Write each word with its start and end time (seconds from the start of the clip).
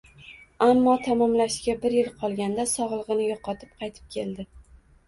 Ammo 0.67 0.95
tamomlashiga 1.07 1.75
bir 1.85 1.95
yil 1.99 2.09
qolganda 2.25 2.67
sog`ligini 2.73 3.31
yo`qotib 3.31 3.79
qaytib 3.85 4.15
keldi 4.19 4.53